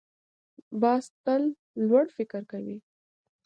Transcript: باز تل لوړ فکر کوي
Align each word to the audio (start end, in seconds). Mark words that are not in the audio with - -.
باز 0.81 1.03
تل 1.23 1.43
لوړ 1.87 2.05
فکر 2.17 2.41
کوي 2.51 2.77